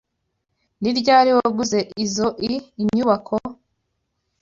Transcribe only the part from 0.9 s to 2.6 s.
ryari waguze izoi